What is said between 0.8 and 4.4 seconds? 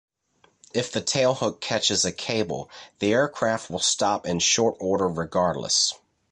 the tailhook catches a cable, the aircraft will stop in